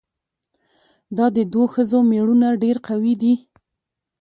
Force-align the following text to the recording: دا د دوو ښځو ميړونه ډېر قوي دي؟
دا 1.17 1.25
د 1.35 1.37
دوو 1.51 1.63
ښځو 1.73 1.99
ميړونه 2.11 2.47
ډېر 2.63 2.77
قوي 2.87 3.13
دي؟ 3.21 3.33